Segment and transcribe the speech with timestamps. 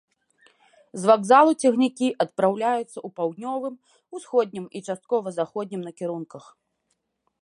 [1.01, 3.75] З вакзалу цягнікі адпраўляюцца ў паўднёвым,
[4.21, 6.43] усходнім і часткова заходнім накірунках.